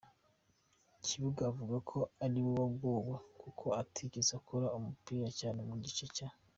kibuga 1.05 1.41
avuga 1.51 1.75
ko 1.89 1.99
ari 2.25 2.39
we 2.45 2.51
wagowe 2.61 3.13
kuko 3.41 3.65
atigeze 3.81 4.31
akora 4.39 4.73
umupira 4.77 5.27
cyane 5.39 5.59
mu 5.69 5.75
gice 5.85 6.05
cya. 6.15 6.29